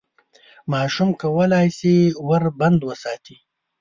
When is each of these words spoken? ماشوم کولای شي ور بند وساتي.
ماشوم 0.71 1.09
کولای 1.21 1.67
شي 1.77 1.93
ور 2.27 2.43
بند 2.59 2.79
وساتي. 2.89 3.35